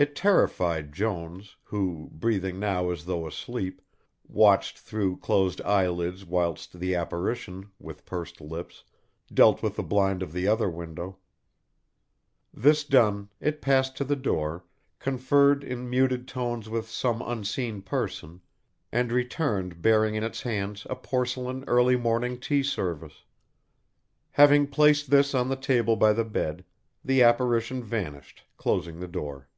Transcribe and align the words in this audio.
It 0.00 0.14
terrified 0.14 0.92
Jones, 0.92 1.56
who, 1.64 2.08
breathing 2.12 2.60
now 2.60 2.90
as 2.90 3.04
though 3.06 3.26
asleep, 3.26 3.82
watched 4.28 4.78
through 4.78 5.16
closed 5.16 5.60
eyelids 5.62 6.24
whilst 6.24 6.78
the 6.78 6.94
apparition, 6.94 7.72
with 7.80 8.06
pursed 8.06 8.40
lips, 8.40 8.84
dealt 9.34 9.60
with 9.60 9.74
the 9.74 9.82
blind 9.82 10.22
of 10.22 10.32
the 10.32 10.46
other 10.46 10.70
window. 10.70 11.16
This 12.54 12.84
done, 12.84 13.28
it 13.40 13.60
passed 13.60 13.96
to 13.96 14.04
the 14.04 14.14
door, 14.14 14.64
conferred 15.00 15.64
in 15.64 15.90
muted 15.90 16.28
tones 16.28 16.68
with 16.68 16.88
some 16.88 17.20
unseen 17.20 17.82
person, 17.82 18.40
and 18.92 19.10
returned 19.10 19.82
bearing 19.82 20.14
in 20.14 20.22
its 20.22 20.42
hands 20.42 20.86
a 20.88 20.94
porcelain 20.94 21.64
early 21.66 21.96
morning 21.96 22.38
tea 22.38 22.62
service. 22.62 23.24
Having 24.30 24.68
placed 24.68 25.10
this 25.10 25.34
on 25.34 25.48
the 25.48 25.56
table 25.56 25.96
by 25.96 26.12
the 26.12 26.24
bed, 26.24 26.64
the 27.04 27.20
apparition 27.20 27.82
vanished, 27.82 28.44
closing 28.56 29.00
the 29.00 29.08
door. 29.08 29.48